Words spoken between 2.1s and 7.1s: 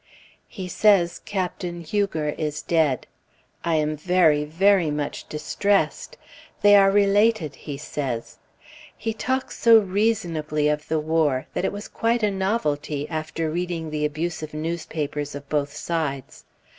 is dead. I am very, very much distressed. They are